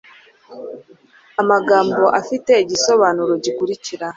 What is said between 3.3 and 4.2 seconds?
gikurikira: